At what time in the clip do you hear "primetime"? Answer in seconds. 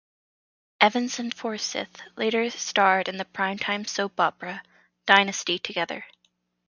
3.25-3.87